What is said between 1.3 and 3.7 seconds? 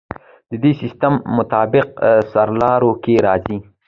مطابق سرلارو کې راځي.